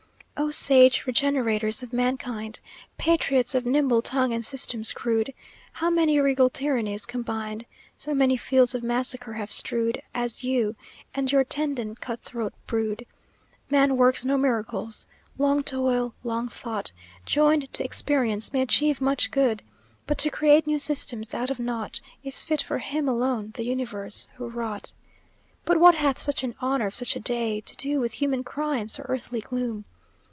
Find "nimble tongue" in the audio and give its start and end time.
3.65-4.33